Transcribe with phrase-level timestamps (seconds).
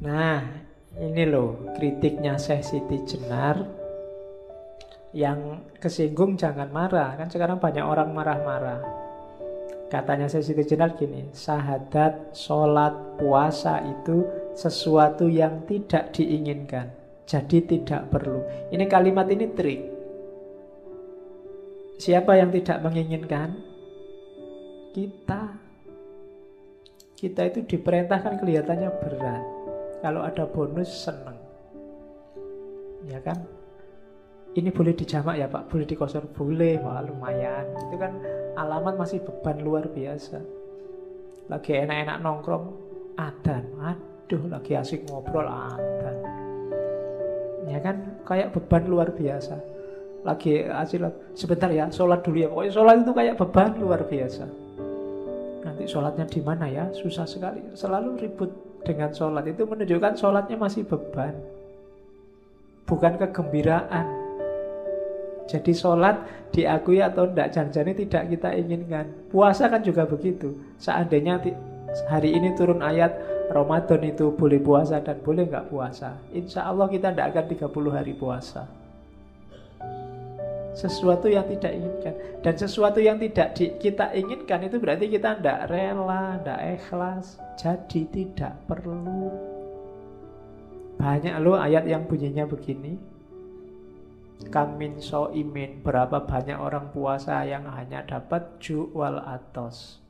[0.00, 0.40] Nah,
[0.96, 3.68] ini loh kritiknya Syekh Siti Jenar
[5.12, 7.20] yang kesinggung jangan marah.
[7.20, 8.80] Kan sekarang banyak orang marah-marah.
[9.92, 14.24] Katanya Syekh Siti Jenar gini, sahadat, sholat, puasa itu
[14.56, 16.96] sesuatu yang tidak diinginkan.
[17.28, 18.40] Jadi tidak perlu.
[18.72, 19.80] Ini kalimat ini trik.
[22.00, 23.52] Siapa yang tidak menginginkan?
[24.96, 25.42] Kita.
[27.20, 29.59] Kita itu diperintahkan kelihatannya berat.
[30.00, 31.36] Kalau ada bonus seneng.
[33.04, 33.36] Ya kan?
[34.50, 37.70] Ini boleh dijamak ya Pak, boleh dikosor, boleh, wah lumayan.
[37.86, 38.18] Itu kan
[38.58, 40.42] alamat masih beban luar biasa.
[41.46, 42.64] Lagi enak-enak nongkrong,
[43.14, 46.16] adan, aduh lagi asik ngobrol, adan.
[47.70, 49.54] Ya kan, kayak beban luar biasa.
[50.26, 50.98] Lagi asik,
[51.38, 52.50] sebentar ya, sholat dulu ya.
[52.50, 54.44] Pokoknya sholat itu kayak beban luar biasa.
[55.62, 56.90] Nanti sholatnya di mana ya?
[56.90, 57.62] Susah sekali.
[57.78, 59.44] Selalu ribut dengan sholat.
[59.48, 61.34] Itu menunjukkan sholatnya masih beban
[62.90, 64.06] bukan kegembiraan.
[65.46, 66.18] Jadi sholat
[66.54, 69.06] diakui atau tidak jangan tidak kita inginkan.
[69.30, 70.54] Puasa kan juga begitu.
[70.78, 71.42] Seandainya
[72.06, 73.14] hari ini turun ayat
[73.50, 76.18] Ramadan itu boleh puasa dan boleh nggak puasa.
[76.30, 78.79] Insya Allah kita tidak akan 30 hari puasa
[80.70, 85.66] sesuatu yang tidak inginkan dan sesuatu yang tidak di, kita inginkan itu berarti kita tidak
[85.66, 87.26] rela, tidak ikhlas,
[87.58, 89.34] jadi tidak perlu.
[91.00, 93.00] Banyak loh ayat yang bunyinya begini.
[94.40, 100.00] Kamin so imin berapa banyak orang puasa yang hanya dapat jual atos.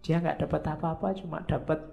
[0.00, 1.84] Dia nggak dapat apa-apa, cuma dapat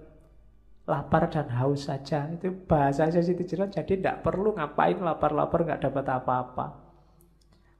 [0.88, 2.24] lapar dan haus saja.
[2.32, 3.76] Itu bahasa saya itu jelas.
[3.76, 6.87] Jadi tidak perlu ngapain lapar-lapar nggak dapat apa-apa.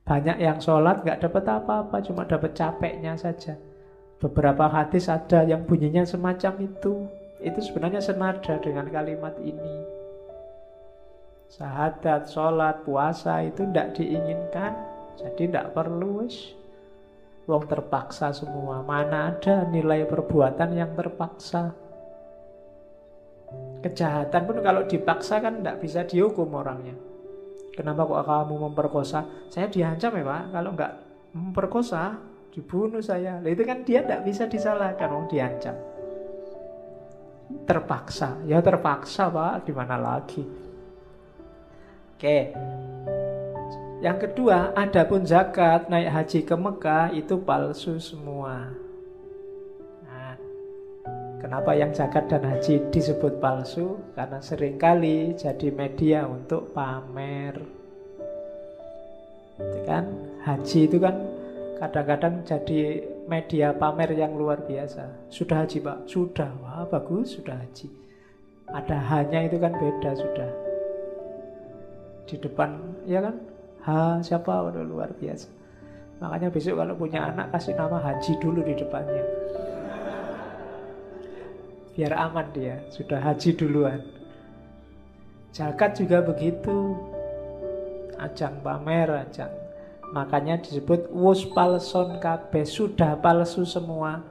[0.09, 3.61] Banyak yang sholat nggak dapat apa-apa, cuma dapat capeknya saja.
[4.17, 7.05] Beberapa hadis ada yang bunyinya semacam itu.
[7.45, 9.85] Itu sebenarnya senada dengan kalimat ini.
[11.53, 14.73] Sahadat, sholat, puasa itu tidak diinginkan.
[15.21, 16.57] Jadi tidak perlu wis.
[17.45, 18.81] Wong terpaksa semua.
[18.81, 21.77] Mana ada nilai perbuatan yang terpaksa.
[23.85, 27.08] Kejahatan pun kalau dipaksa kan tidak bisa dihukum orangnya.
[27.79, 29.23] Kenapa kok kamu memperkosa?
[29.47, 30.93] Saya diancam ya pak, kalau nggak
[31.31, 32.19] memperkosa,
[32.51, 33.39] dibunuh saya.
[33.39, 35.79] Nah, itu kan dia tidak bisa disalahkan, oh diancam.
[37.63, 40.43] Terpaksa, ya terpaksa pak, gimana lagi?
[42.19, 42.51] Oke,
[44.03, 48.75] yang kedua, adapun zakat naik haji ke Mekah itu palsu semua.
[51.39, 53.95] Kenapa yang zakat dan haji disebut palsu?
[54.19, 57.55] Karena sering kali jadi media untuk pamer.
[59.55, 60.11] Itu kan
[60.43, 61.15] haji itu kan
[61.79, 65.31] kadang-kadang jadi media pamer yang luar biasa.
[65.31, 66.11] Sudah haji pak?
[66.11, 66.51] Sudah.
[66.59, 67.87] Wah bagus, sudah haji.
[68.75, 70.51] Ada hanya itu kan beda sudah.
[72.27, 73.39] Di depan, ya kan?
[73.87, 74.75] Ha, siapa?
[74.75, 75.47] Udah luar biasa.
[76.19, 79.23] Makanya besok kalau punya anak kasih nama haji dulu di depannya
[81.99, 83.99] biar aman dia, sudah haji duluan.
[85.51, 86.95] Zakat juga begitu.
[88.15, 89.51] Ajang pamer, ajang.
[90.15, 94.23] Makanya disebut wus palson kabe, sudah palsu semua.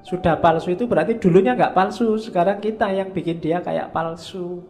[0.00, 4.64] Sudah palsu itu berarti dulunya nggak palsu, sekarang kita yang bikin dia kayak palsu.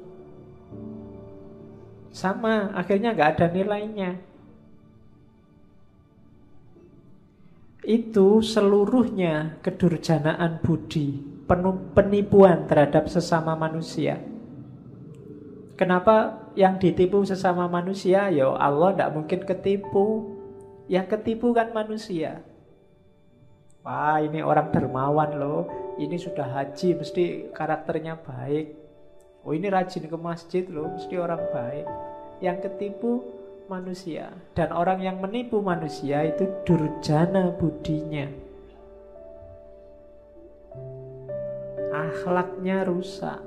[2.11, 4.19] Sama, akhirnya nggak ada nilainya.
[7.87, 11.40] Itu seluruhnya kedurjanaan budi
[11.95, 14.23] penipuan terhadap sesama manusia.
[15.75, 18.29] Kenapa yang ditipu sesama manusia?
[18.29, 20.37] Ya Allah tidak mungkin ketipu.
[20.91, 22.45] Yang ketipu kan manusia.
[23.81, 25.63] Wah ini orang dermawan loh.
[25.97, 27.25] Ini sudah haji mesti
[27.57, 28.77] karakternya baik.
[29.41, 31.87] Oh ini rajin ke masjid loh mesti orang baik.
[32.45, 33.25] Yang ketipu
[33.73, 34.29] manusia.
[34.53, 38.50] Dan orang yang menipu manusia itu durjana budinya.
[42.11, 43.39] Akhlaknya rusak.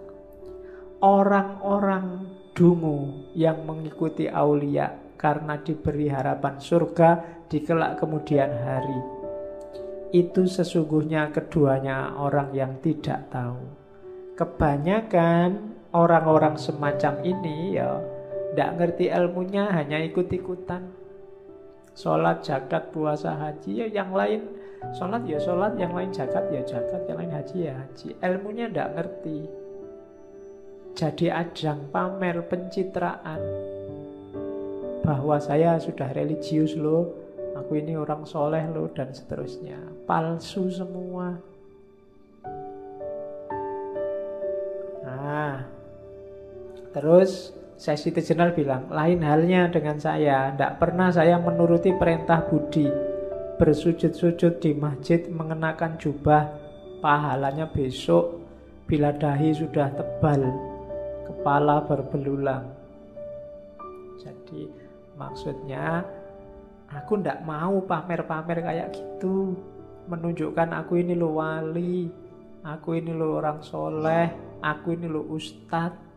[1.04, 7.10] Orang-orang dungu yang mengikuti aulia karena diberi harapan surga
[7.51, 9.00] di kelak kemudian hari.
[10.15, 13.60] Itu sesungguhnya keduanya orang yang tidak tahu.
[14.39, 18.00] Kebanyakan orang-orang semacam ini ya
[18.54, 20.88] tidak ngerti ilmunya hanya ikut-ikutan.
[21.94, 27.07] Sholat, zakat, puasa, haji ya yang lain Sholat ya sholat, yang lain zakat ya zakat,
[27.07, 28.09] yang lain haji ya haji.
[28.19, 29.39] Ilmunya tidak ngerti.
[30.94, 33.41] Jadi ajang pamer pencitraan
[35.01, 37.09] bahwa saya sudah religius loh,
[37.56, 39.80] aku ini orang soleh loh dan seterusnya.
[40.06, 41.39] Palsu semua.
[45.01, 45.74] Nah,
[46.94, 50.53] Terus Sesi General bilang, lain halnya dengan saya.
[50.53, 52.86] Tidak pernah saya menuruti perintah budi.
[53.63, 56.51] Bersujud-sujud di masjid mengenakan jubah.
[57.00, 58.44] Pahalanya besok
[58.83, 60.51] bila dahi sudah tebal.
[61.24, 62.68] Kepala berbelulang.
[64.19, 64.68] Jadi
[65.15, 66.04] maksudnya
[66.92, 69.56] aku tidak mau pamer-pamer kayak gitu.
[70.12, 72.12] Menunjukkan aku ini lo wali.
[72.68, 74.60] Aku ini lo orang soleh.
[74.60, 76.12] Aku ini lo ustadz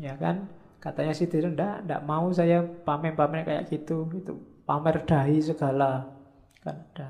[0.00, 0.48] ya kan
[0.80, 4.32] katanya si Tiru ndak ndak mau saya pamer-pamer kayak gitu itu
[4.64, 6.08] pamer dahi segala.
[6.64, 7.08] Kan ada.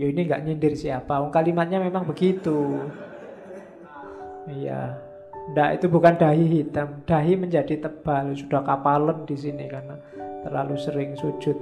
[0.00, 1.20] Ya ini nggak nyindir siapa.
[1.20, 2.80] Wong kalimatnya memang begitu.
[4.48, 4.96] Iya.
[5.52, 7.04] Ndak itu bukan dahi hitam.
[7.04, 8.32] Dahi menjadi tebal.
[8.32, 9.96] Sudah kapalan di sini karena
[10.44, 11.56] terlalu sering sujud.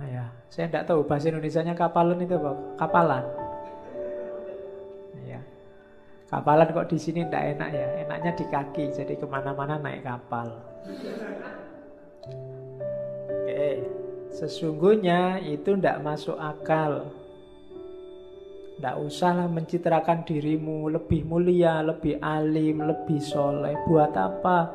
[0.00, 0.24] Nah, ya.
[0.50, 2.52] Saya ndak tahu bahasa Indonesia-nya kapalan itu apa?
[2.74, 3.49] Kapalan
[6.30, 10.62] Kapalan kok di sini tidak enak ya, enaknya di kaki, jadi ke mana-mana naik kapal.
[13.26, 13.82] Oke,
[14.30, 17.10] sesungguhnya itu tidak masuk akal.
[18.78, 23.74] Tidak usahlah mencitrakan dirimu lebih mulia, lebih alim, lebih soleh.
[23.90, 24.70] Buat apa?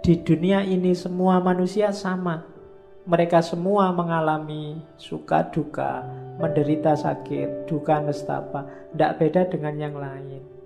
[0.00, 2.48] Di dunia ini semua manusia sama.
[3.04, 6.00] Mereka semua mengalami suka duka,
[6.40, 8.64] menderita sakit, duka nestapa.
[8.96, 10.57] Tidak beda dengan yang lain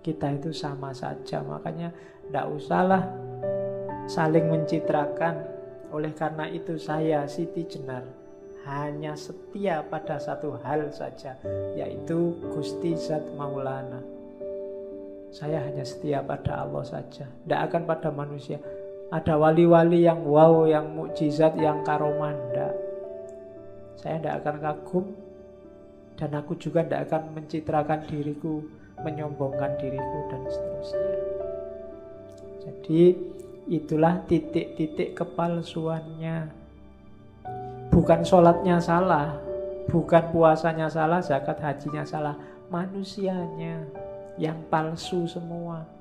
[0.00, 1.44] kita itu sama saja.
[1.44, 1.92] Makanya
[2.28, 3.04] tidak usahlah
[4.08, 5.46] saling mencitrakan.
[5.90, 8.06] Oleh karena itu saya Siti Jenar
[8.62, 11.34] hanya setia pada satu hal saja,
[11.74, 13.98] yaitu Gusti Zat Maulana.
[15.34, 18.62] Saya hanya setia pada Allah saja, tidak akan pada manusia.
[19.10, 22.70] Ada wali-wali yang wow, yang mukjizat, yang karomanda.
[23.98, 25.06] Saya tidak akan kagum
[26.14, 28.62] dan aku juga tidak akan mencitrakan diriku
[29.04, 31.14] menyombongkan diriku dan seterusnya.
[32.60, 33.02] Jadi
[33.70, 36.50] itulah titik-titik kepalsuannya.
[37.90, 39.36] Bukan sholatnya salah,
[39.90, 42.36] bukan puasanya salah, zakat hajinya salah,
[42.70, 43.84] manusianya
[44.38, 45.99] yang palsu semua.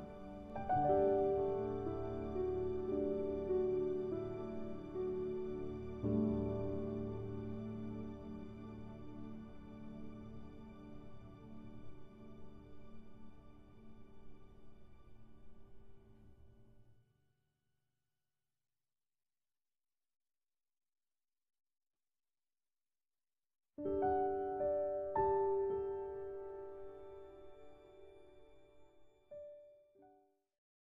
[23.86, 24.29] Música